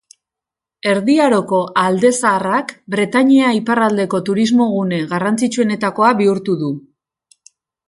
[0.93, 6.75] Erdi Aroko alde zaharrak Bretainia iparraldeko turismogune garrantzitsuenetakoa bihurtu du.